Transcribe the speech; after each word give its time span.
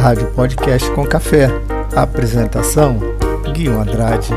Rádio 0.00 0.32
Podcast 0.32 0.90
com 0.92 1.06
Café. 1.06 1.48
Apresentação: 1.94 2.98
Guilherme 3.52 3.82
Andrade. 3.82 4.30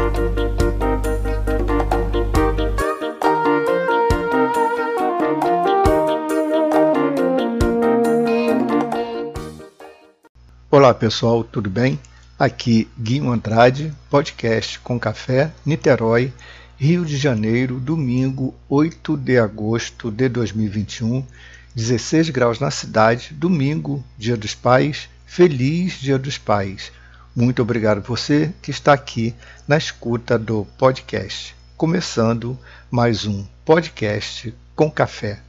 Olá 10.69 10.93
pessoal, 10.93 11.45
tudo 11.45 11.69
bem? 11.69 11.97
Aqui 12.37 12.89
Guilherme 12.99 13.29
Andrade, 13.29 13.93
podcast 14.09 14.79
com 14.79 14.99
café, 14.99 15.49
Niterói, 15.65 16.33
Rio 16.75 17.05
de 17.05 17.15
Janeiro, 17.15 17.79
domingo 17.79 18.53
8 18.67 19.15
de 19.15 19.37
agosto 19.37 20.11
de 20.11 20.27
2021, 20.27 21.25
16 21.73 22.31
graus 22.31 22.59
na 22.59 22.69
cidade, 22.69 23.33
domingo, 23.33 24.03
Dia 24.17 24.35
dos 24.35 24.53
Pais, 24.53 25.07
feliz 25.33 25.93
Dia 25.93 26.19
dos 26.19 26.37
Pais. 26.37 26.91
Muito 27.35 27.59
obrigado 27.63 28.03
você 28.03 28.53
que 28.61 28.69
está 28.69 28.93
aqui 28.93 29.33
na 29.67 29.75
escuta 29.75 30.37
do 30.37 30.63
podcast. 30.77 31.55
Começando 31.75 32.55
mais 32.91 33.25
um 33.25 33.43
podcast 33.65 34.53
com 34.75 34.91
café. 34.91 35.41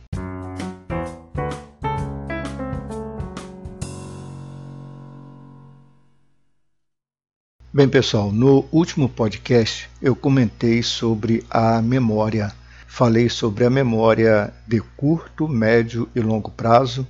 Bem, 7.71 7.87
pessoal, 7.87 8.33
no 8.33 8.65
último 8.73 9.07
podcast 9.07 9.91
eu 10.01 10.17
comentei 10.17 10.83
sobre 10.83 11.45
a 11.51 11.83
memória. 11.83 12.51
Falei 12.87 13.29
sobre 13.29 13.67
a 13.67 13.71
memória 13.71 14.51
de 14.67 14.81
curto, 14.97 15.47
médio 15.47 16.09
e 16.15 16.21
longo 16.21 16.51
prazo 16.51 17.07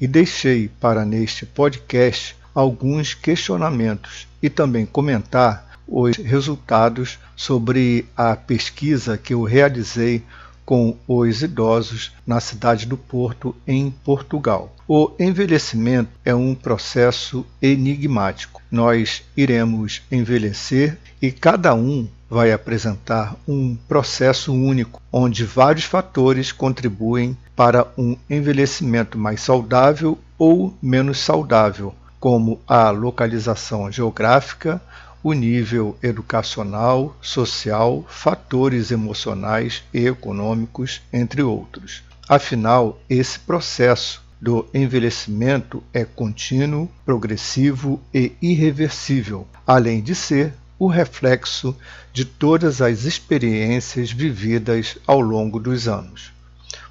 e 0.00 0.06
deixei 0.06 0.68
para 0.80 1.04
neste 1.04 1.46
podcast 1.46 2.36
alguns 2.54 3.14
questionamentos 3.14 4.26
e 4.42 4.50
também 4.50 4.84
comentar 4.84 5.78
os 5.86 6.16
resultados 6.16 7.18
sobre 7.34 8.06
a 8.16 8.36
pesquisa 8.36 9.16
que 9.16 9.32
eu 9.32 9.42
realizei 9.42 10.22
com 10.64 10.94
os 11.08 11.42
idosos 11.42 12.12
na 12.26 12.40
cidade 12.40 12.84
do 12.84 12.96
Porto, 12.96 13.56
em 13.66 13.90
Portugal. 14.04 14.74
O 14.86 15.10
envelhecimento 15.18 16.10
é 16.24 16.34
um 16.34 16.54
processo 16.54 17.46
enigmático. 17.62 18.60
Nós 18.70 19.22
iremos 19.34 20.02
envelhecer 20.12 20.98
e 21.22 21.32
cada 21.32 21.74
um 21.74 22.06
vai 22.28 22.52
apresentar 22.52 23.34
um 23.48 23.76
processo 23.88 24.52
único, 24.52 25.00
onde 25.10 25.42
vários 25.42 25.86
fatores 25.86 26.52
contribuem 26.52 27.34
para 27.58 27.88
um 27.98 28.16
envelhecimento 28.30 29.18
mais 29.18 29.40
saudável 29.40 30.16
ou 30.38 30.78
menos 30.80 31.18
saudável, 31.18 31.92
como 32.20 32.60
a 32.68 32.90
localização 32.90 33.90
geográfica, 33.90 34.80
o 35.24 35.32
nível 35.32 35.98
educacional, 36.00 37.16
social, 37.20 38.06
fatores 38.08 38.92
emocionais 38.92 39.82
e 39.92 40.06
econômicos, 40.06 41.02
entre 41.12 41.42
outros. 41.42 42.04
Afinal, 42.28 42.96
esse 43.10 43.40
processo 43.40 44.22
do 44.40 44.64
envelhecimento 44.72 45.82
é 45.92 46.04
contínuo, 46.04 46.88
progressivo 47.04 48.00
e 48.14 48.34
irreversível, 48.40 49.48
além 49.66 50.00
de 50.00 50.14
ser 50.14 50.54
o 50.78 50.86
reflexo 50.86 51.76
de 52.12 52.24
todas 52.24 52.80
as 52.80 53.02
experiências 53.02 54.12
vividas 54.12 54.96
ao 55.04 55.20
longo 55.20 55.58
dos 55.58 55.88
anos. 55.88 56.37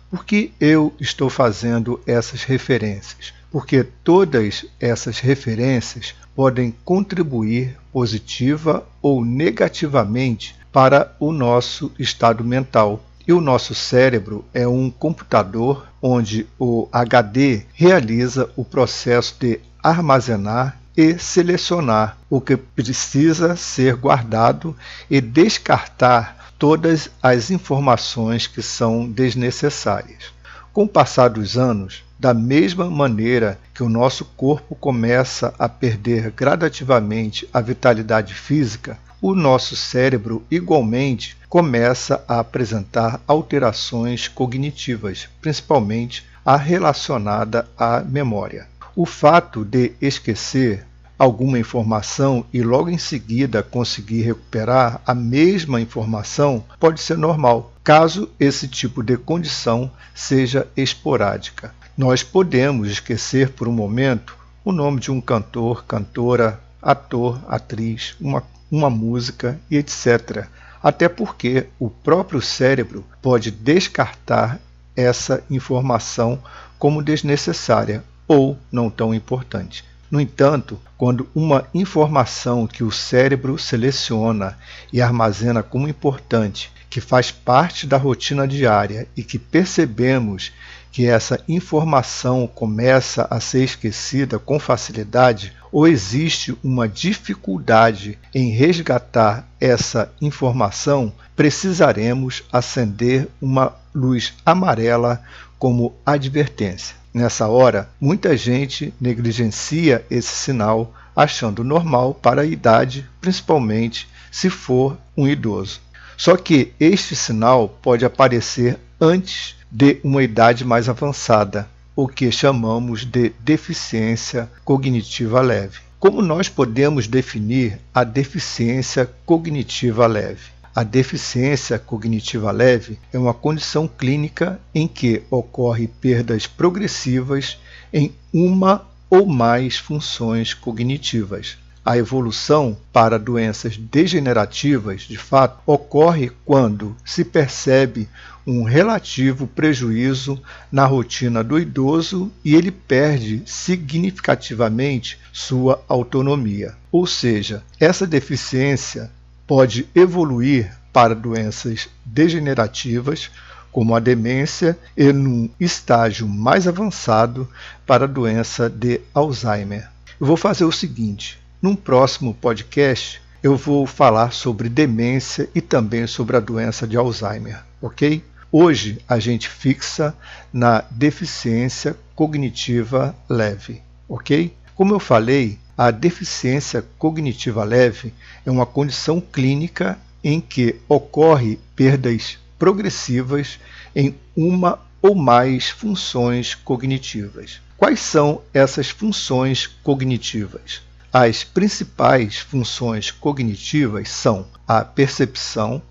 Por 0.10 0.24
que 0.24 0.54
eu 0.60 0.94
estou 1.02 1.30
fazendo 1.30 2.00
essas 2.08 2.44
referências? 2.44 3.34
Porque 3.52 3.84
todas 3.84 4.66
essas 4.80 5.20
referências 5.20 6.16
podem 6.34 6.74
contribuir 6.86 7.76
positiva 7.92 8.88
ou 9.02 9.26
negativamente 9.26 10.56
para 10.72 11.14
o 11.20 11.34
nosso 11.34 11.92
estado 12.00 12.44
mental. 12.44 13.04
E 13.28 13.34
o 13.34 13.42
nosso 13.42 13.76
cérebro 13.76 14.46
é 14.54 14.66
um 14.66 14.90
computador 14.90 15.86
onde 16.02 16.48
o 16.58 16.88
HD 16.92 17.64
realiza 17.74 18.50
o 18.56 18.64
processo 18.64 19.36
de 19.38 19.60
armazenar 19.84 20.80
e 20.96 21.20
selecionar 21.20 22.18
o 22.30 22.40
que 22.40 22.56
precisa 22.56 23.56
ser 23.56 23.96
guardado 23.96 24.76
e 25.10 25.20
descartar 25.20 26.37
todas 26.58 27.10
as 27.22 27.52
informações 27.52 28.48
que 28.48 28.62
são 28.62 29.10
desnecessárias. 29.10 30.34
Com 30.74 30.84
o 30.84 30.88
passar 30.88 31.30
dos 31.30 31.58
anos, 31.58 32.04
da 32.20 32.34
mesma 32.34 32.90
maneira 32.90 33.60
que 33.74 33.84
o 33.84 33.90
nosso 33.90 34.26
corpo 34.26 34.76
começa 34.76 35.54
a 35.58 35.70
perder 35.70 36.32
gradativamente 36.32 37.48
a 37.54 37.62
vitalidade 37.62 38.34
física, 38.34 38.98
o 39.22 39.34
nosso 39.34 39.76
cérebro 39.76 40.46
igualmente 40.50 41.36
começa 41.50 42.24
a 42.28 42.40
apresentar 42.40 43.20
alterações 43.28 44.28
cognitivas, 44.28 45.28
principalmente 45.42 46.26
a 46.46 46.56
relacionada 46.56 47.68
à 47.78 48.02
memória. 48.02 48.68
O 48.96 49.06
fato 49.06 49.66
de 49.66 49.94
esquecer 50.02 50.86
alguma 51.18 51.58
informação 51.58 52.46
e 52.54 52.62
logo 52.62 52.90
em 52.90 52.98
seguida 52.98 53.64
conseguir 53.64 54.22
recuperar 54.22 55.02
a 55.06 55.16
mesma 55.16 55.82
informação 55.82 56.64
pode 56.80 57.02
ser 57.02 57.18
normal, 57.18 57.74
caso 57.84 58.30
esse 58.40 58.68
tipo 58.68 59.02
de 59.02 59.18
condição 59.18 59.90
seja 60.14 60.68
esporádica. 60.76 61.74
Nós 61.98 62.22
podemos 62.22 62.90
esquecer 62.90 63.50
por 63.50 63.68
um 63.68 63.72
momento 63.72 64.38
o 64.64 64.72
nome 64.72 65.00
de 65.00 65.12
um 65.12 65.20
cantor, 65.20 65.86
cantora, 65.86 66.60
ator, 66.82 67.40
atriz, 67.48 68.16
uma, 68.20 68.44
uma 68.72 68.90
música 68.90 69.60
e 69.72 69.78
etc. 69.78 70.46
Até 70.84 71.10
porque 71.10 71.68
o 71.80 71.90
próprio 71.90 72.42
cérebro 72.42 73.04
pode 73.22 73.50
descartar 73.50 74.60
essa 74.96 75.44
informação 75.50 76.40
como 76.78 77.04
desnecessária 77.04 78.04
ou 78.28 78.58
não 78.72 78.90
tão 78.90 79.14
importante. 79.14 79.84
No 80.10 80.22
entanto, 80.22 80.80
quando 80.98 81.28
uma 81.36 81.68
informação 81.74 82.66
que 82.66 82.84
o 82.84 82.92
cérebro 82.92 83.58
seleciona 83.58 84.58
e 84.92 85.02
armazena 85.02 85.62
como 85.62 85.88
importante, 85.88 86.72
que 86.90 87.02
faz 87.02 87.30
parte 87.30 87.86
da 87.86 87.98
rotina 87.98 88.48
diária 88.48 89.08
e 89.16 89.22
que 89.22 89.38
percebemos 89.38 90.54
que 90.92 91.06
essa 91.06 91.40
informação 91.48 92.48
começa 92.48 93.28
a 93.30 93.40
ser 93.40 93.64
esquecida 93.64 94.40
com 94.40 94.58
facilidade, 94.58 95.54
ou 95.72 95.88
existe 95.88 96.58
uma 96.64 96.88
dificuldade 96.88 98.18
em 98.34 98.50
resgatar 98.50 99.48
essa 99.60 100.12
informação, 100.22 101.14
precisaremos 101.36 102.44
acender 102.52 103.28
uma 103.42 103.76
luz 103.94 104.34
amarela 104.46 105.22
como 105.60 105.94
advertência. 106.06 106.96
Nessa 107.18 107.48
hora, 107.48 107.90
muita 108.00 108.38
gente 108.38 108.94
negligencia 109.02 110.06
esse 110.08 110.36
sinal, 110.36 110.94
achando 111.16 111.64
normal 111.64 112.14
para 112.14 112.44
a 112.44 112.46
idade, 112.46 113.10
principalmente 113.20 114.08
se 114.32 114.52
for 114.52 114.96
um 115.18 115.28
idoso. 115.28 115.82
Só 116.16 116.38
que 116.38 116.74
este 116.80 117.16
sinal 117.16 117.70
pode 117.82 118.06
aparecer 118.06 118.78
antes 119.02 119.56
de 119.72 120.00
uma 120.04 120.22
idade 120.22 120.64
mais 120.64 120.88
avançada, 120.88 121.68
o 121.96 122.08
que 122.08 122.32
chamamos 122.32 123.04
de 123.04 123.34
deficiência 123.40 124.48
cognitiva 124.64 125.42
leve. 125.42 125.80
Como 126.00 126.22
nós 126.22 126.48
podemos 126.48 127.08
definir 127.08 127.80
a 127.92 128.04
deficiência 128.04 129.10
cognitiva 129.26 130.06
leve? 130.06 130.52
A 130.78 130.84
deficiência 130.84 131.80
cognitiva 131.80 132.52
leve 132.52 133.00
é 133.12 133.18
uma 133.18 133.34
condição 133.34 133.88
clínica 133.88 134.62
em 134.76 134.88
que 134.88 135.24
ocorre 135.32 135.88
perdas 135.88 136.46
progressivas 136.46 137.58
em 137.92 138.14
uma 138.32 138.88
ou 139.10 139.26
mais 139.26 139.80
funções 139.80 140.54
cognitivas. 140.54 141.58
A 141.84 141.98
evolução 141.98 142.78
para 142.94 143.18
doenças 143.18 143.76
degenerativas, 143.76 145.02
de 145.02 145.18
fato, 145.18 145.64
ocorre 145.66 146.30
quando 146.46 146.96
se 147.04 147.26
percebe 147.26 148.08
um 148.46 148.62
relativo 148.62 149.48
prejuízo 149.48 150.40
na 150.72 150.86
rotina 150.86 151.44
do 151.44 151.58
idoso 151.58 152.32
e 152.46 152.54
ele 152.54 152.70
perde 152.70 153.42
significativamente 153.48 155.18
sua 155.34 155.84
autonomia. 155.88 156.76
Ou 156.92 157.08
seja, 157.08 157.64
essa 157.80 158.06
deficiência 158.06 159.12
pode 159.48 159.88
evoluir 159.96 160.72
para 160.92 161.16
doenças 161.16 161.88
degenerativas, 162.06 163.32
como 163.72 163.96
a 163.96 164.00
demência, 164.00 164.78
e 164.96 165.14
num 165.14 165.50
estágio 165.60 166.28
mais 166.28 166.68
avançado 166.68 167.48
para 167.86 168.04
a 168.04 168.08
doença 168.08 168.70
de 168.70 169.00
Alzheimer. 169.14 169.88
Eu 170.20 170.28
vou 170.28 170.36
fazer 170.38 170.66
o 170.66 170.72
seguinte: 170.72 171.40
num 171.62 171.76
próximo 171.76 172.34
podcast 172.34 173.22
eu 173.42 173.56
vou 173.56 173.86
falar 173.86 174.34
sobre 174.34 174.68
demência 174.68 175.48
e 175.56 175.62
também 175.62 176.06
sobre 176.08 176.36
a 176.36 176.40
doença 176.40 176.88
de 176.88 176.98
Alzheimer, 176.98 177.60
ok? 177.82 178.24
Hoje 178.52 179.00
a 179.08 179.20
gente 179.20 179.48
fixa 179.48 180.16
na 180.52 180.84
deficiência 180.90 181.96
cognitiva 182.16 183.16
leve, 183.30 183.82
ok? 184.10 184.54
Como 184.76 184.94
eu 184.94 185.00
falei, 185.00 185.60
a 185.78 185.92
deficiência 185.92 186.84
cognitiva 186.98 187.64
leve 187.64 188.14
é 188.48 188.52
uma 188.52 188.66
condição 188.66 189.20
clínica 189.20 190.00
em 190.24 190.40
que 190.40 190.80
ocorre 190.88 191.60
perdas 191.76 192.38
progressivas 192.58 193.60
em 193.94 194.16
uma 194.36 194.80
ou 195.02 195.14
mais 195.14 195.70
funções 195.70 196.56
cognitivas. 196.56 197.60
Quais 197.76 198.00
são 198.00 198.42
essas 198.54 198.90
funções 198.90 199.68
cognitivas? 199.68 200.82
As 201.12 201.44
principais 201.44 202.38
funções 202.38 203.12
cognitivas 203.12 204.10
são 204.10 204.48
a 204.66 204.84
percepção, 204.84 205.82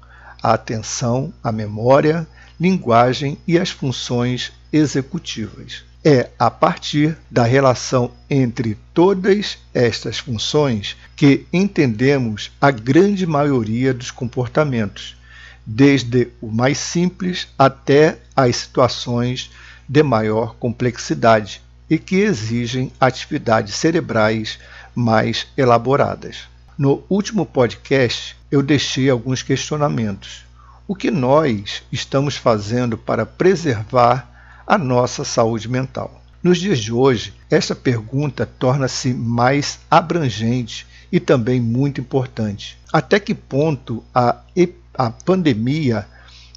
a 0.43 0.55
atenção, 0.55 1.35
a 1.45 1.53
memória, 1.53 2.27
linguagem 2.59 3.37
e 3.47 3.59
as 3.59 3.69
funções 3.69 4.51
executivas. 4.73 5.85
É 6.09 6.31
a 6.39 6.49
partir 6.49 7.19
da 7.29 7.43
relação 7.43 8.13
entre 8.31 8.79
todas 8.95 9.59
estas 9.75 10.21
funções 10.21 10.97
que 11.17 11.45
entendemos 11.53 12.53
a 12.61 12.71
grande 12.71 13.27
maioria 13.27 13.93
dos 13.93 14.13
comportamentos, 14.13 15.17
desde 15.67 16.29
o 16.41 16.47
mais 16.47 16.79
simples 16.79 17.49
até 17.59 18.19
as 18.37 18.55
situações 18.55 19.51
de 19.89 20.01
maior 20.05 20.55
complexidade 20.61 21.61
e 21.91 21.99
que 21.99 22.21
exigem 22.21 22.93
atividades 23.01 23.75
cerebrais 23.75 24.61
mais 24.95 25.49
elaboradas. 25.57 26.43
No 26.79 27.03
último 27.11 27.45
podcast, 27.45 28.37
eu 28.49 28.63
deixei 28.63 29.11
alguns 29.11 29.43
questionamentos. 29.43 30.45
O 30.87 30.95
que 30.95 31.11
nós 31.11 31.83
estamos 31.91 32.37
fazendo 32.37 32.97
para 32.97 33.27
preservar 33.27 34.36
a 34.67 34.77
nossa 34.77 35.25
saúde 35.25 35.69
mental? 35.69 36.23
Nos 36.43 36.59
dias 36.59 36.79
de 36.79 36.93
hoje, 36.93 37.35
essa 37.51 37.75
pergunta 37.75 38.47
torna-se 38.47 39.13
mais 39.13 39.79
abrangente 39.91 40.87
e 41.11 41.21
também 41.21 41.61
muito 41.61 42.01
importante. 42.01 42.79
Até 42.93 43.19
que 43.19 43.35
ponto 43.35 44.03
a, 44.15 44.37
a 44.95 45.11
pandemia, 45.11 46.07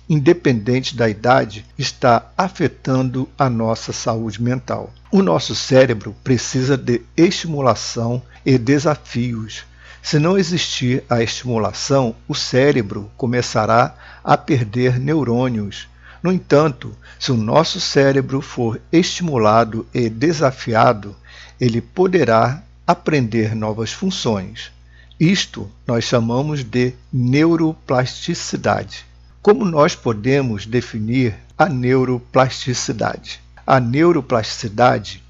independente 0.07 0.95
da 0.95 1.09
idade, 1.09 1.65
está 1.77 2.31
afetando 2.37 3.29
a 3.37 3.49
nossa 3.49 3.93
saúde 3.93 4.41
mental? 4.41 4.93
O 5.11 5.21
nosso 5.21 5.55
cérebro 5.55 6.15
precisa 6.23 6.77
de 6.77 7.01
estimulação 7.17 8.21
e 8.45 8.57
desafios 8.57 9.63
se 10.01 10.17
não 10.17 10.37
existir 10.37 11.03
a 11.09 11.21
estimulação, 11.21 12.15
o 12.27 12.33
cérebro 12.33 13.11
começará 13.17 13.95
a 14.23 14.37
perder 14.37 14.99
neurônios. 14.99 15.87
No 16.21 16.31
entanto, 16.31 16.95
se 17.19 17.31
o 17.31 17.37
nosso 17.37 17.79
cérebro 17.79 18.41
for 18.41 18.79
estimulado 18.91 19.87
e 19.93 20.09
desafiado, 20.09 21.15
ele 21.59 21.81
poderá 21.81 22.61
aprender 22.85 23.55
novas 23.55 23.93
funções. 23.93 24.71
Isto 25.19 25.69
nós 25.85 26.05
chamamos 26.05 26.63
de 26.63 26.93
neuroplasticidade. 27.11 29.05
Como 29.41 29.65
nós 29.65 29.95
podemos 29.95 30.65
definir 30.65 31.35
a 31.57 31.67
neuroplasticidade? 31.67 33.41
A 33.65 33.79
neuroplasticidade 33.79 35.23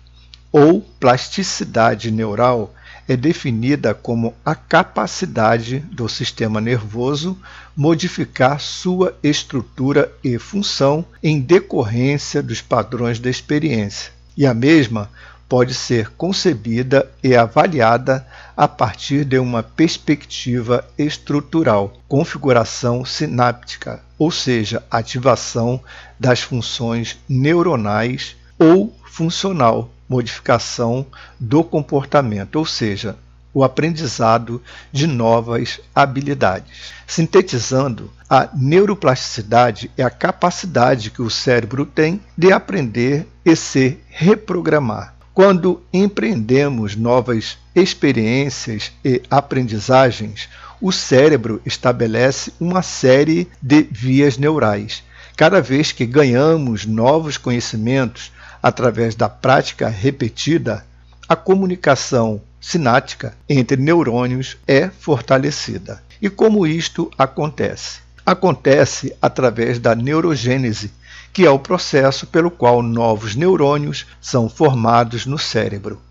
ou 0.52 0.82
plasticidade 1.00 2.12
neural 2.12 2.74
é 3.10 3.18
definida 3.18 3.92
como 3.92 4.36
a 4.46 4.54
capacidade 4.54 5.80
do 5.80 6.08
sistema 6.08 6.62
nervoso 6.62 7.36
modificar 7.76 8.62
sua 8.62 9.18
estrutura 9.24 10.12
e 10.24 10.38
função 10.38 11.04
em 11.24 11.42
decorrência 11.42 12.44
dos 12.44 12.62
padrões 12.62 13.20
da 13.20 13.28
experiência, 13.28 14.12
e 14.38 14.46
a 14.46 14.54
mesma 14.54 15.10
pode 15.50 15.74
ser 15.74 16.12
concebida 16.12 17.10
e 17.24 17.36
avaliada 17.36 18.28
a 18.56 18.68
partir 18.68 19.26
de 19.26 19.40
uma 19.40 19.64
perspectiva 19.64 20.86
estrutural, 20.96 21.92
configuração 22.08 23.04
sináptica, 23.04 24.04
ou 24.20 24.30
seja, 24.30 24.84
ativação 24.92 25.82
das 26.20 26.42
funções 26.42 27.18
neuronais 27.28 28.36
ou 28.60 28.94
funcional 29.06 29.90
modificação 30.10 31.06
do 31.40 31.64
comportamento, 31.64 32.58
ou 32.58 32.66
seja, 32.66 33.16
o 33.54 33.64
aprendizado 33.64 34.62
de 34.92 35.08
novas 35.08 35.80
habilidades. 35.94 36.94
Sintetizando, 37.08 38.12
a 38.30 38.50
neuroplasticidade 38.54 39.90
é 39.98 40.04
a 40.04 40.10
capacidade 40.10 41.12
que 41.12 41.22
o 41.22 41.30
cérebro 41.30 41.86
tem 41.86 42.22
de 42.38 42.52
aprender 42.52 43.28
e 43.44 43.56
se 43.56 43.98
reprogramar. 44.10 45.16
Quando 45.34 45.82
empreendemos 45.94 46.96
novas 46.96 47.58
experiências 47.74 48.92
e 49.04 49.22
aprendizagens, 49.30 50.50
o 50.82 50.92
cérebro 50.92 51.62
estabelece 51.66 52.54
uma 52.60 52.82
série 52.82 53.48
de 53.62 53.84
vias 53.90 54.38
neurais. 54.38 55.04
Cada 55.36 55.62
vez 55.62 55.92
que 55.92 56.06
ganhamos 56.06 56.86
novos 56.86 57.38
conhecimentos, 57.38 58.32
através 58.62 59.16
da 59.16 59.30
prática 59.30 59.88
repetida, 59.88 60.86
a 61.28 61.36
comunicação 61.36 62.42
sináptica 62.60 63.34
entre 63.48 63.78
neurônios 63.78 64.58
é 64.68 64.90
fortalecida. 64.90 66.02
E 66.22 66.30
como 66.30 66.68
isto 66.68 67.10
acontece? 67.18 68.00
Acontece 68.26 69.16
através 69.22 69.80
da 69.80 69.96
neurogênese, 69.96 70.92
que 71.32 71.46
é 71.46 71.50
o 71.50 71.60
processo 71.60 72.28
pelo 72.28 72.52
qual 72.52 72.82
novos 72.82 73.36
neurônios 73.36 74.06
são 74.20 74.50
formados 74.50 75.26
no 75.26 75.38
cérebro. 75.38 76.02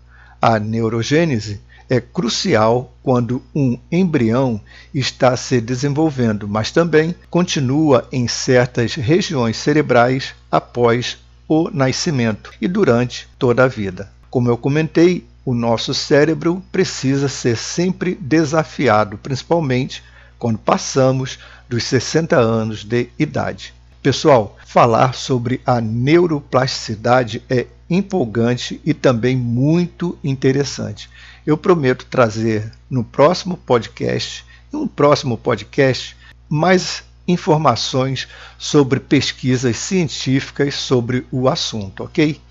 A 0.41 0.57
neurogênese 0.57 1.61
é 1.89 1.99
crucial 1.99 2.93
quando 3.01 3.41
um 3.53 3.77
embrião 3.91 4.61
está 4.93 5.35
se 5.35 5.59
desenvolvendo, 5.59 6.47
mas 6.47 6.71
também 6.71 7.15
continua 7.29 8.07
em 8.11 8.27
certas 8.27 8.93
regiões 8.93 9.57
cerebrais 9.57 10.35
após 10.51 11.17
o 11.49 11.71
nascimento 11.71 12.53
e 12.61 12.67
durante 12.67 13.27
toda 13.39 13.63
a 13.63 13.67
vida. 13.67 14.11
Como 14.29 14.47
eu 14.49 14.55
comentei, 14.55 15.25
o 15.43 15.55
nosso 15.55 15.95
cérebro 15.95 16.63
precisa 16.71 17.27
ser 17.27 17.57
sempre 17.57 18.13
desafiado, 18.21 19.17
principalmente 19.17 20.03
quando 20.37 20.59
passamos 20.59 21.39
dos 21.67 21.83
60 21.85 22.37
anos 22.37 22.83
de 22.83 23.09
idade. 23.17 23.73
Pessoal, 24.01 24.55
falar 24.65 25.15
sobre 25.15 25.59
a 25.65 25.81
neuroplasticidade 25.81 27.43
é 27.49 27.65
empolgante 27.89 28.79
e 28.85 28.93
também 28.93 29.35
muito 29.35 30.17
interessante. 30.23 31.09
Eu 31.45 31.57
prometo 31.57 32.05
trazer 32.05 32.71
no 32.87 33.03
próximo 33.03 33.57
podcast, 33.57 34.45
em 34.71 34.77
um 34.77 34.87
próximo 34.87 35.35
podcast, 35.35 36.15
mais 36.47 37.03
informações 37.29 38.27
sobre 38.57 38.99
pesquisas 38.99 39.77
científicas 39.77 40.75
sobre 40.75 41.25
o 41.31 41.47
assunto, 41.47 42.03
ok? 42.03 42.41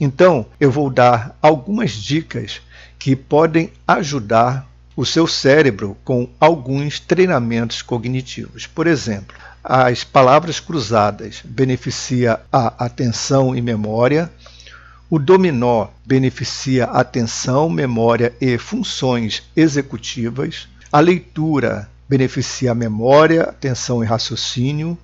Então, 0.00 0.46
eu 0.60 0.70
vou 0.70 0.88
dar 0.88 1.36
algumas 1.42 1.92
dicas 1.92 2.60
que 2.98 3.16
podem 3.16 3.72
ajudar 3.86 4.68
o 4.96 5.04
seu 5.04 5.26
cérebro 5.26 5.96
com 6.04 6.28
alguns 6.40 6.98
treinamentos 7.00 7.82
cognitivos. 7.82 8.66
Por 8.66 8.86
exemplo, 8.86 9.36
as 9.62 10.04
palavras 10.04 10.60
cruzadas 10.60 11.40
beneficia 11.44 12.40
a 12.52 12.84
atenção 12.84 13.54
e 13.54 13.60
memória. 13.60 14.30
O 15.10 15.18
dominó 15.18 15.88
beneficia 16.04 16.84
atenção, 16.84 17.68
memória 17.68 18.32
e 18.40 18.58
funções 18.58 19.42
executivas. 19.56 20.68
A 20.92 21.00
leitura 21.00 21.88
beneficia 22.08 22.72
a 22.72 22.74
memória, 22.74 23.42
atenção 23.42 24.02
e 24.02 24.06
raciocínio. 24.06 24.96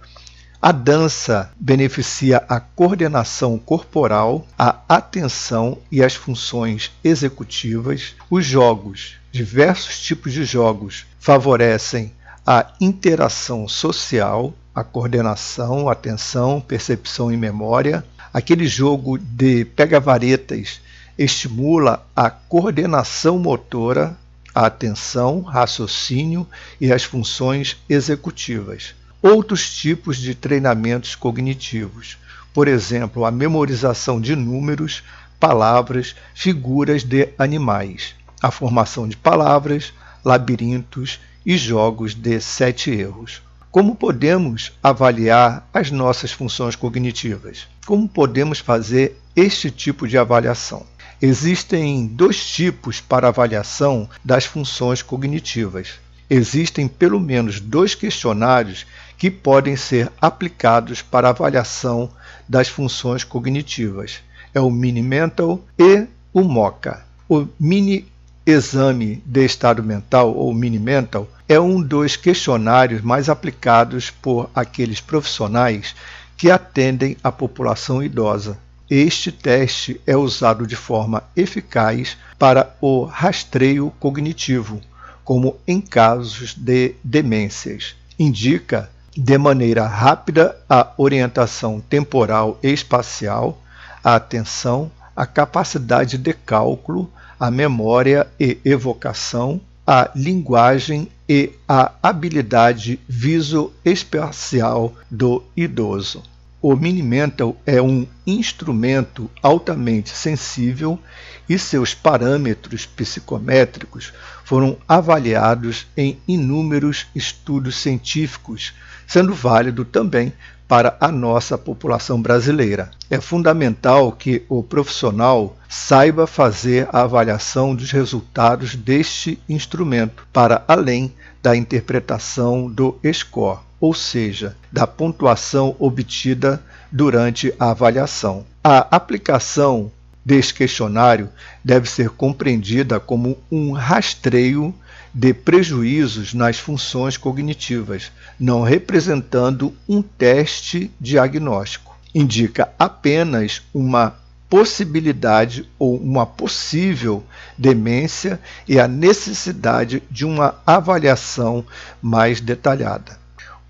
A 0.60 0.72
dança 0.72 1.52
beneficia 1.60 2.42
a 2.48 2.58
coordenação 2.58 3.58
corporal, 3.58 4.46
a 4.58 4.80
atenção 4.88 5.76
e 5.92 6.02
as 6.02 6.14
funções 6.14 6.90
executivas. 7.04 8.14
Os 8.30 8.46
jogos, 8.46 9.16
diversos 9.30 10.00
tipos 10.00 10.32
de 10.32 10.44
jogos, 10.44 11.04
favorecem 11.20 12.12
a 12.46 12.72
interação 12.80 13.68
social, 13.68 14.54
a 14.74 14.82
coordenação, 14.82 15.88
atenção, 15.88 16.60
percepção 16.60 17.30
e 17.30 17.36
memória. 17.36 18.02
Aquele 18.32 18.66
jogo 18.66 19.18
de 19.18 19.64
pega-varetas 19.66 20.80
estimula 21.16 22.06
a 22.16 22.30
coordenação 22.30 23.38
motora, 23.38 24.16
a 24.54 24.66
atenção, 24.66 25.40
raciocínio 25.40 26.46
e 26.80 26.92
as 26.92 27.02
funções 27.02 27.76
executivas. 27.88 28.94
Outros 29.20 29.74
tipos 29.74 30.18
de 30.18 30.34
treinamentos 30.34 31.14
cognitivos, 31.14 32.16
por 32.52 32.68
exemplo, 32.68 33.24
a 33.24 33.30
memorização 33.30 34.20
de 34.20 34.36
números, 34.36 35.02
palavras, 35.40 36.14
figuras 36.34 37.02
de 37.02 37.30
animais, 37.36 38.14
a 38.40 38.50
formação 38.50 39.08
de 39.08 39.16
palavras, 39.16 39.92
labirintos 40.24 41.18
e 41.44 41.56
jogos 41.56 42.14
de 42.14 42.40
sete 42.40 42.90
erros. 42.90 43.42
Como 43.70 43.96
podemos 43.96 44.72
avaliar 44.80 45.68
as 45.74 45.90
nossas 45.90 46.30
funções 46.30 46.76
cognitivas? 46.76 47.66
Como 47.84 48.08
podemos 48.08 48.60
fazer 48.60 49.20
este 49.34 49.68
tipo 49.68 50.06
de 50.06 50.16
avaliação? 50.16 50.86
Existem 51.26 52.06
dois 52.06 52.44
tipos 52.44 53.00
para 53.00 53.28
avaliação 53.28 54.06
das 54.22 54.44
funções 54.44 55.00
cognitivas. 55.00 55.94
Existem 56.28 56.86
pelo 56.86 57.18
menos 57.18 57.60
dois 57.60 57.94
questionários 57.94 58.84
que 59.16 59.30
podem 59.30 59.74
ser 59.74 60.12
aplicados 60.20 61.00
para 61.00 61.30
avaliação 61.30 62.10
das 62.46 62.68
funções 62.68 63.24
cognitivas. 63.24 64.18
É 64.52 64.60
o 64.60 64.70
Mini 64.70 65.00
Mental 65.00 65.64
e 65.78 66.06
o 66.30 66.42
MOCA. 66.42 67.02
O 67.26 67.46
Mini 67.58 68.06
Exame 68.44 69.22
de 69.24 69.46
Estado 69.46 69.82
Mental, 69.82 70.30
ou 70.36 70.52
Mini 70.52 70.78
Mental, 70.78 71.26
é 71.48 71.58
um 71.58 71.80
dos 71.80 72.16
questionários 72.16 73.00
mais 73.00 73.30
aplicados 73.30 74.10
por 74.10 74.50
aqueles 74.54 75.00
profissionais 75.00 75.96
que 76.36 76.50
atendem 76.50 77.16
a 77.24 77.32
população 77.32 78.02
idosa. 78.02 78.58
Este 78.88 79.32
teste 79.32 80.00
é 80.06 80.14
usado 80.14 80.66
de 80.66 80.76
forma 80.76 81.24
eficaz 81.34 82.18
para 82.38 82.76
o 82.82 83.04
rastreio 83.04 83.90
cognitivo, 83.98 84.80
como 85.24 85.56
em 85.66 85.80
casos 85.80 86.54
de 86.54 86.94
demências. 87.02 87.96
Indica 88.18 88.90
de 89.16 89.38
maneira 89.38 89.86
rápida 89.86 90.54
a 90.68 90.92
orientação 90.98 91.80
temporal 91.80 92.58
e 92.62 92.68
espacial, 92.68 93.58
a 94.02 94.16
atenção, 94.16 94.90
a 95.16 95.24
capacidade 95.24 96.18
de 96.18 96.34
cálculo, 96.34 97.10
a 97.40 97.50
memória 97.50 98.26
e 98.38 98.58
evocação, 98.64 99.60
a 99.86 100.10
linguagem 100.14 101.08
e 101.28 101.52
a 101.66 101.92
habilidade 102.02 103.00
visoespacial 103.08 104.92
do 105.10 105.42
idoso. 105.56 106.22
O 106.66 106.74
Minimental 106.74 107.54
é 107.66 107.82
um 107.82 108.06
instrumento 108.26 109.30
altamente 109.42 110.08
sensível 110.08 110.98
e 111.46 111.58
seus 111.58 111.92
parâmetros 111.92 112.86
psicométricos 112.86 114.14
foram 114.46 114.78
avaliados 114.88 115.86
em 115.94 116.18
inúmeros 116.26 117.06
estudos 117.14 117.76
científicos, 117.76 118.72
sendo 119.06 119.34
válido 119.34 119.84
também 119.84 120.32
para 120.66 120.96
a 120.98 121.12
nossa 121.12 121.58
população 121.58 122.22
brasileira. 122.22 122.90
É 123.10 123.20
fundamental 123.20 124.10
que 124.10 124.42
o 124.48 124.62
profissional 124.62 125.58
saiba 125.68 126.26
fazer 126.26 126.88
a 126.90 127.02
avaliação 127.02 127.74
dos 127.74 127.90
resultados 127.90 128.74
deste 128.74 129.38
instrumento, 129.46 130.26
para 130.32 130.64
além 130.66 131.12
da 131.42 131.54
interpretação 131.54 132.70
do 132.70 132.98
score 133.12 133.58
ou 133.84 133.92
seja, 133.92 134.56
da 134.72 134.86
pontuação 134.86 135.76
obtida 135.78 136.58
durante 136.90 137.52
a 137.60 137.70
avaliação. 137.70 138.46
A 138.64 138.78
aplicação 138.96 139.92
deste 140.24 140.54
questionário 140.54 141.28
deve 141.62 141.86
ser 141.90 142.08
compreendida 142.08 142.98
como 142.98 143.36
um 143.52 143.72
rastreio 143.72 144.74
de 145.12 145.34
prejuízos 145.34 146.32
nas 146.32 146.58
funções 146.58 147.18
cognitivas, 147.18 148.10
não 148.40 148.62
representando 148.62 149.76
um 149.86 150.00
teste 150.00 150.90
diagnóstico. 150.98 151.94
Indica 152.14 152.70
apenas 152.78 153.60
uma 153.74 154.16
possibilidade 154.48 155.68
ou 155.78 155.98
uma 155.98 156.24
possível 156.24 157.22
demência 157.58 158.40
e 158.66 158.80
a 158.80 158.88
necessidade 158.88 160.02
de 160.10 160.24
uma 160.24 160.54
avaliação 160.66 161.62
mais 162.00 162.40
detalhada. 162.40 163.22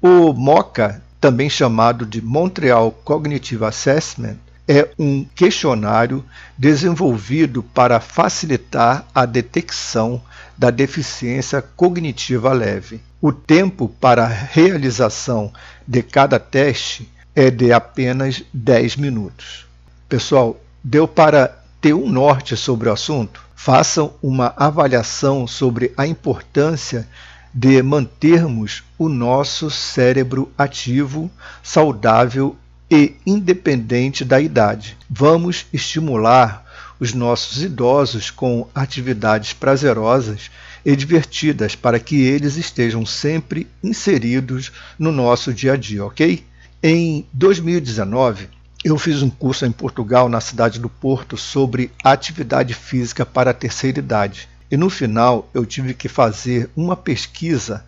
O 0.07 0.35
MOCA, 0.35 1.03
também 1.19 1.49
chamado 1.49 2.05
de 2.05 2.21
Montreal 2.21 2.93
Cognitive 2.93 3.65
Assessment, 3.65 4.37
é 4.69 4.87
um 4.99 5.25
questionário 5.25 6.23
desenvolvido 6.59 7.63
para 7.63 7.99
facilitar 8.01 9.07
a 9.15 9.25
detecção 9.25 10.21
da 10.59 10.69
deficiência 10.69 11.63
cognitiva 11.63 12.53
leve. 12.53 13.01
O 13.19 13.33
tempo 13.33 13.89
para 13.89 14.25
a 14.25 14.29
realização 14.29 15.51
de 15.89 16.03
cada 16.03 16.39
teste 16.39 17.11
é 17.35 17.51
de 17.51 17.73
apenas 17.73 18.43
10 18.53 18.97
minutos. 18.97 19.65
Pessoal, 20.07 20.61
deu 20.85 21.09
para 21.09 21.65
ter 21.81 21.95
um 21.95 22.11
norte 22.11 22.59
sobre 22.59 22.91
o 22.91 22.93
assunto? 22.93 23.43
Façam 23.57 24.13
uma 24.23 24.53
avaliação 24.55 25.47
sobre 25.47 25.95
a 25.97 26.07
importância 26.07 27.09
de 27.55 27.81
mantermos 27.83 28.83
o 28.99 29.09
nosso 29.09 29.71
cérebro 29.71 30.51
ativo, 30.59 31.31
saudável 31.63 32.57
e 32.91 33.15
independente 33.25 34.25
da 34.25 34.41
idade. 34.41 34.97
Vamos 35.09 35.67
estimular 35.73 36.65
os 36.99 37.15
nossos 37.15 37.63
idosos 37.63 38.31
com 38.31 38.69
atividades 38.75 39.53
prazerosas 39.53 40.51
e 40.85 40.97
divertidas 40.97 41.77
para 41.77 42.01
que 42.01 42.23
eles 42.23 42.57
estejam 42.57 43.07
sempre 43.07 43.69
inseridos 43.83 44.73
no 44.99 45.13
nosso 45.13 45.53
dia 45.53 45.75
a 45.75 45.77
dia, 45.77 46.05
ok? 46.05 46.45
Em 46.83 47.25
2019, 47.33 48.49
eu 48.85 48.99
fiz 48.99 49.23
um 49.23 49.31
curso 49.31 49.65
em 49.65 49.73
Portugal, 49.73 50.29
na 50.29 50.41
cidade 50.41 50.79
do 50.79 50.91
Porto, 50.91 51.37
sobre 51.37 51.91
atividade 52.03 52.75
física 52.75 53.25
para 53.25 53.53
a 53.53 53.55
terceira 53.55 53.99
idade. 53.99 54.49
E 54.75 54.77
no 54.77 54.91
final 54.91 55.49
eu 55.55 55.65
tive 55.65 55.95
que 55.95 56.09
fazer 56.09 56.69
uma 56.75 56.97
pesquisa 56.97 57.85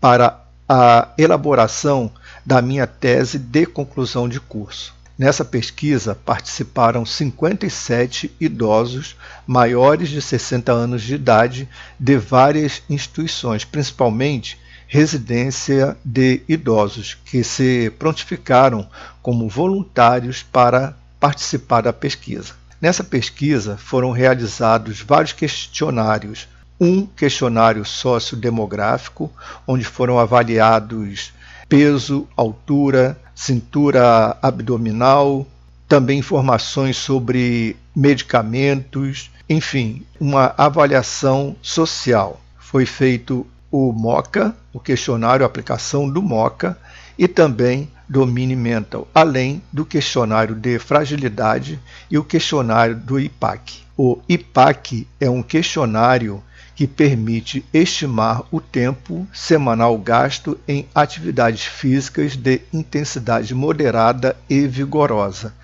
para 0.00 0.42
a 0.68 1.10
elaboração 1.16 2.10
da 2.44 2.60
minha 2.60 2.88
tese 2.88 3.38
de 3.38 3.64
conclusão 3.64 4.28
de 4.28 4.40
curso. 4.40 4.92
Nessa 5.16 5.44
pesquisa 5.44 6.12
participaram 6.12 7.06
57 7.06 8.34
idosos 8.40 9.14
maiores 9.46 10.08
de 10.08 10.20
60 10.20 10.72
anos 10.72 11.02
de 11.02 11.14
idade 11.14 11.68
de 12.00 12.16
várias 12.16 12.82
instituições, 12.90 13.64
principalmente 13.64 14.58
residência 14.88 15.96
de 16.04 16.42
idosos, 16.48 17.16
que 17.24 17.44
se 17.44 17.92
prontificaram 17.96 18.88
como 19.22 19.48
voluntários 19.48 20.42
para 20.42 20.96
participar 21.20 21.82
da 21.82 21.92
pesquisa. 21.92 22.63
Nessa 22.84 23.02
pesquisa 23.02 23.78
foram 23.78 24.10
realizados 24.10 25.00
vários 25.00 25.32
questionários. 25.32 26.46
Um 26.78 27.06
questionário 27.06 27.82
sociodemográfico, 27.82 29.32
onde 29.66 29.86
foram 29.86 30.18
avaliados 30.18 31.32
peso, 31.66 32.28
altura, 32.36 33.18
cintura 33.34 34.36
abdominal, 34.42 35.46
também 35.88 36.18
informações 36.18 36.98
sobre 36.98 37.74
medicamentos, 37.96 39.30
enfim, 39.48 40.02
uma 40.20 40.54
avaliação 40.58 41.56
social. 41.62 42.38
Foi 42.58 42.84
feito 42.84 43.46
o 43.70 43.94
MOCA, 43.94 44.54
o 44.74 44.78
questionário, 44.78 45.46
aplicação 45.46 46.06
do 46.06 46.20
MOCA, 46.20 46.76
e 47.18 47.26
também 47.26 47.88
do 48.08 48.26
Mini 48.26 48.56
Mental, 48.56 49.08
além 49.14 49.62
do 49.72 49.84
questionário 49.84 50.54
de 50.54 50.78
fragilidade 50.78 51.78
e 52.10 52.18
o 52.18 52.24
questionário 52.24 52.96
do 52.96 53.18
IPAC. 53.18 53.82
O 53.96 54.20
IPAC 54.28 55.06
é 55.20 55.30
um 55.30 55.42
questionário 55.42 56.42
que 56.74 56.86
permite 56.86 57.64
estimar 57.72 58.42
o 58.50 58.60
tempo 58.60 59.26
semanal 59.32 59.96
gasto 59.96 60.58
em 60.66 60.88
atividades 60.94 61.64
físicas 61.64 62.36
de 62.36 62.60
intensidade 62.72 63.54
moderada 63.54 64.36
e 64.50 64.66
vigorosa, 64.66 65.54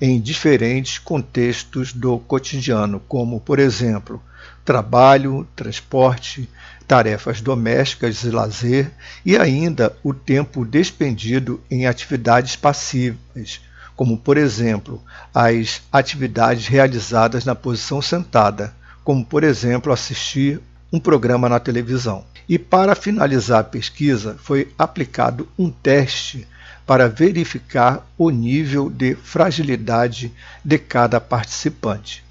em 0.00 0.20
diferentes 0.20 0.98
contextos 0.98 1.92
do 1.92 2.18
cotidiano, 2.18 3.00
como, 3.08 3.40
por 3.40 3.58
exemplo, 3.58 4.20
trabalho, 4.64 5.46
transporte, 5.54 6.48
tarefas 6.86 7.40
domésticas 7.40 8.22
e 8.22 8.30
lazer, 8.30 8.90
e 9.24 9.36
ainda 9.36 9.96
o 10.02 10.14
tempo 10.14 10.64
despendido 10.64 11.60
em 11.70 11.86
atividades 11.86 12.56
passivas, 12.56 13.60
como, 13.96 14.16
por 14.16 14.36
exemplo, 14.36 15.02
as 15.34 15.82
atividades 15.90 16.66
realizadas 16.66 17.44
na 17.44 17.54
posição 17.54 18.00
sentada, 18.00 18.74
como, 19.02 19.24
por 19.24 19.42
exemplo, 19.42 19.92
assistir 19.92 20.60
um 20.92 21.00
programa 21.00 21.48
na 21.48 21.58
televisão. 21.58 22.24
E 22.48 22.58
para 22.58 22.94
finalizar 22.94 23.60
a 23.60 23.64
pesquisa, 23.64 24.36
foi 24.38 24.72
aplicado 24.78 25.48
um 25.58 25.70
teste 25.70 26.46
para 26.86 27.08
verificar 27.08 28.06
o 28.16 28.30
nível 28.30 28.88
de 28.88 29.16
fragilidade 29.16 30.32
de 30.64 30.78
cada 30.78 31.20
participante. 31.20 32.25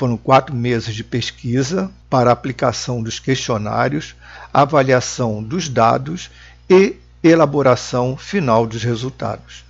Foram 0.00 0.16
quatro 0.16 0.56
meses 0.56 0.94
de 0.94 1.04
pesquisa 1.04 1.90
para 2.08 2.32
aplicação 2.32 3.02
dos 3.02 3.18
questionários, 3.18 4.14
avaliação 4.50 5.42
dos 5.42 5.68
dados 5.68 6.30
e 6.70 6.96
elaboração 7.22 8.16
final 8.16 8.66
dos 8.66 8.82
resultados. 8.82 9.62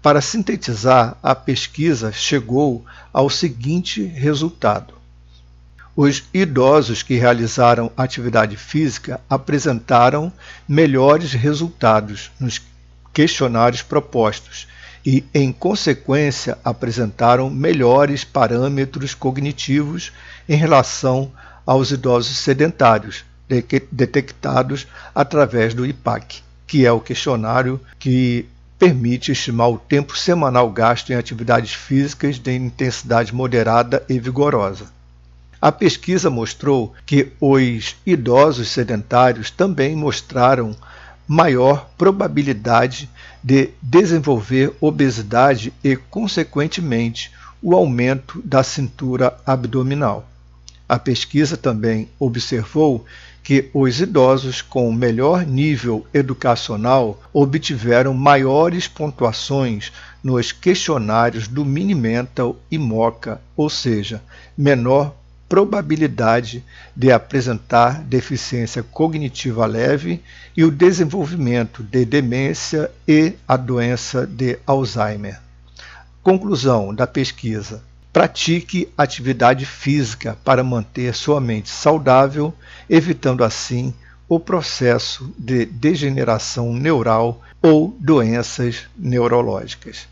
Para 0.00 0.20
sintetizar, 0.20 1.16
a 1.20 1.34
pesquisa 1.34 2.12
chegou 2.12 2.86
ao 3.12 3.28
seguinte 3.28 4.04
resultado: 4.04 4.94
os 5.96 6.22
idosos 6.32 7.02
que 7.02 7.16
realizaram 7.16 7.90
atividade 7.96 8.56
física 8.56 9.20
apresentaram 9.28 10.32
melhores 10.68 11.32
resultados 11.32 12.30
nos 12.38 12.62
questionários 13.12 13.82
propostos 13.82 14.68
e, 15.04 15.24
em 15.34 15.52
consequência, 15.52 16.56
apresentaram 16.64 17.50
melhores 17.50 18.24
parâmetros 18.24 19.14
cognitivos 19.14 20.12
em 20.48 20.56
relação 20.56 21.30
aos 21.66 21.90
idosos 21.90 22.36
sedentários, 22.38 23.24
detectados 23.92 24.86
através 25.14 25.74
do 25.74 25.84
IPAC, 25.84 26.42
que 26.66 26.86
é 26.86 26.92
o 26.92 27.00
questionário 27.00 27.80
que 27.98 28.46
permite 28.78 29.32
estimar 29.32 29.70
o 29.70 29.78
tempo 29.78 30.16
semanal 30.16 30.70
gasto 30.70 31.10
em 31.10 31.16
atividades 31.16 31.72
físicas 31.72 32.38
de 32.38 32.52
intensidade 32.54 33.34
moderada 33.34 34.02
e 34.08 34.18
vigorosa. 34.18 34.86
A 35.60 35.72
pesquisa 35.72 36.28
mostrou 36.28 36.92
que 37.06 37.32
os 37.40 37.96
idosos 38.04 38.68
sedentários 38.68 39.50
também 39.50 39.96
mostraram 39.96 40.76
maior 41.26 41.88
probabilidade 41.96 43.08
de 43.42 43.70
desenvolver 43.80 44.74
obesidade 44.80 45.72
e, 45.82 45.96
consequentemente, 45.96 47.32
o 47.62 47.74
aumento 47.74 48.40
da 48.44 48.62
cintura 48.62 49.36
abdominal. 49.46 50.28
A 50.88 50.98
pesquisa 50.98 51.56
também 51.56 52.08
observou 52.18 53.04
que 53.42 53.68
os 53.74 54.00
idosos 54.00 54.62
com 54.62 54.92
melhor 54.92 55.44
nível 55.46 56.06
educacional 56.12 57.22
obtiveram 57.32 58.14
maiores 58.14 58.88
pontuações 58.88 59.92
nos 60.22 60.50
questionários 60.52 61.46
do 61.46 61.64
Minimental 61.64 62.56
e 62.70 62.78
MOCA, 62.78 63.40
ou 63.54 63.68
seja, 63.68 64.22
menor 64.56 65.14
probabilidade 65.54 66.64
de 66.96 67.12
apresentar 67.12 68.02
deficiência 68.02 68.82
cognitiva 68.82 69.64
leve 69.66 70.20
e 70.56 70.64
o 70.64 70.70
desenvolvimento 70.70 71.80
de 71.80 72.04
demência 72.04 72.90
e 73.06 73.34
a 73.46 73.56
doença 73.56 74.26
de 74.26 74.58
Alzheimer. 74.66 75.40
Conclusão 76.24 76.92
da 76.92 77.06
pesquisa: 77.06 77.84
pratique 78.12 78.88
atividade 78.98 79.64
física 79.64 80.36
para 80.42 80.64
manter 80.64 81.14
sua 81.14 81.40
mente 81.40 81.68
saudável, 81.68 82.52
evitando 82.90 83.44
assim 83.44 83.94
o 84.28 84.40
processo 84.40 85.32
de 85.38 85.66
degeneração 85.66 86.74
neural 86.74 87.40
ou 87.62 87.96
doenças 88.00 88.86
neurológicas. 88.98 90.08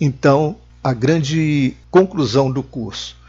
Então, 0.00 0.54
a 0.84 0.92
grande 0.92 1.74
conclusão 1.90 2.48
do 2.48 2.62
curso 2.62 3.23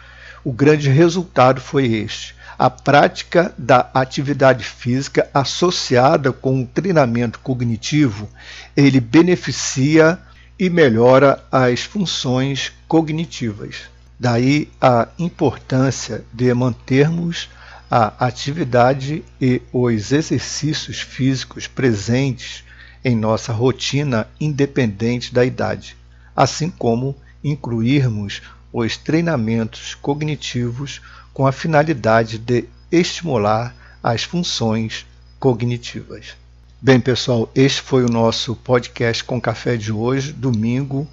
o 0.46 0.54
grande 0.54 0.88
resultado 0.90 1.60
foi 1.60 1.88
este: 1.88 2.36
a 2.58 2.70
prática 2.70 3.54
da 3.58 3.90
atividade 3.94 4.64
física 4.64 5.28
associada 5.34 6.32
com 6.32 6.62
o 6.62 6.68
treinamento 6.68 7.40
cognitivo, 7.40 8.30
ele 8.78 9.02
beneficia 9.02 10.20
e 10.58 10.70
melhora 10.70 11.44
as 11.52 11.82
funções 11.82 12.72
cognitivas. 12.88 13.90
Daí 14.18 14.70
a 14.80 15.10
importância 15.20 16.24
de 16.32 16.54
mantermos 16.54 17.50
a 17.90 18.26
atividade 18.26 19.24
e 19.42 19.62
os 19.74 20.12
exercícios 20.12 21.02
físicos 21.02 21.68
presentes 21.68 22.64
em 23.04 23.16
nossa 23.16 23.52
rotina 23.52 24.28
independente 24.40 25.34
da 25.34 25.46
idade, 25.46 25.96
assim 26.36 26.70
como 26.70 27.16
incluirmos 27.44 28.42
os 28.78 28.98
treinamentos 28.98 29.96
cognitivos 29.96 31.02
com 31.34 31.48
a 31.48 31.54
finalidade 31.54 32.38
de 32.38 32.66
estimular 32.92 33.74
as 34.04 34.26
funções 34.26 35.06
cognitivas. 35.40 36.36
Bem, 36.82 37.00
pessoal, 37.00 37.50
este 37.56 37.82
foi 37.82 38.04
o 38.04 38.10
nosso 38.10 38.54
podcast 38.54 39.24
com 39.24 39.40
café 39.40 39.78
de 39.78 39.94
hoje, 39.94 40.34
domingo, 40.34 41.08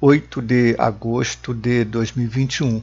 8 0.00 0.40
de 0.40 0.76
agosto 0.78 1.52
de 1.52 1.82
2021. 1.86 2.80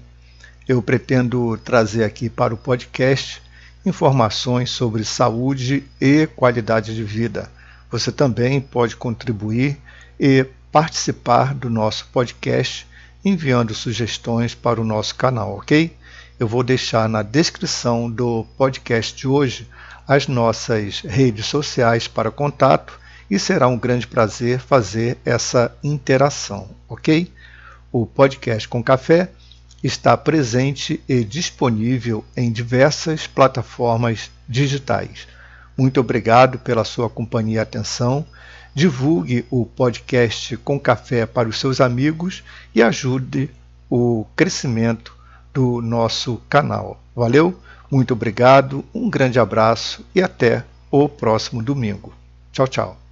Eu 0.67 0.81
pretendo 0.81 1.57
trazer 1.59 2.03
aqui 2.03 2.29
para 2.29 2.53
o 2.53 2.57
podcast 2.57 3.41
informações 3.85 4.69
sobre 4.69 5.05
saúde 5.05 5.85
e 6.01 6.27
qualidade 6.27 6.93
de 6.93 7.05
vida. 7.05 7.49
Você 7.89 8.11
também 8.11 8.59
pode 8.59 8.97
contribuir 8.97 9.77
e 10.19 10.45
participar 10.73 11.55
do 11.55 11.69
nosso 11.69 12.09
podcast 12.11 12.85
enviando 13.25 13.73
sugestões 13.73 14.53
para 14.53 14.79
o 14.79 14.83
nosso 14.83 15.15
canal, 15.15 15.57
ok? 15.57 15.97
Eu 16.39 16.47
vou 16.47 16.61
deixar 16.61 17.09
na 17.09 17.23
descrição 17.23 18.09
do 18.09 18.45
podcast 18.55 19.15
de 19.15 19.27
hoje 19.27 19.67
as 20.07 20.27
nossas 20.27 20.99
redes 20.99 21.47
sociais 21.47 22.07
para 22.07 22.29
contato 22.29 22.99
e 23.29 23.39
será 23.39 23.67
um 23.67 23.79
grande 23.79 24.05
prazer 24.05 24.59
fazer 24.59 25.17
essa 25.25 25.75
interação, 25.83 26.69
ok? 26.87 27.31
O 27.91 28.05
podcast 28.05 28.67
com 28.67 28.83
café 28.83 29.31
está 29.83 30.15
presente 30.15 31.01
e 31.09 31.23
disponível 31.23 32.23
em 32.37 32.51
diversas 32.51 33.25
plataformas 33.25 34.29
digitais. 34.47 35.27
Muito 35.75 35.99
obrigado 35.99 36.59
pela 36.59 36.83
sua 36.83 37.09
companhia 37.09 37.57
e 37.57 37.59
atenção 37.59 38.23
divulgue 38.75 39.45
o 39.49 39.65
podcast 39.65 40.57
com 40.57 40.77
café 40.77 41.25
para 41.25 41.47
os 41.47 41.57
seus 41.59 41.79
amigos 41.79 42.43
e 42.75 42.83
ajude 42.83 43.49
o 43.89 44.25
crescimento 44.35 45.15
do 45.53 45.81
nosso 45.81 46.41
canal. 46.49 47.01
Valeu? 47.15 47.57
Muito 47.89 48.13
obrigado, 48.13 48.83
um 48.93 49.09
grande 49.09 49.39
abraço 49.39 50.05
e 50.13 50.21
até 50.21 50.65
o 50.91 51.07
próximo 51.07 51.63
domingo. 51.63 52.13
Tchau, 52.51 52.67
tchau. 52.67 53.04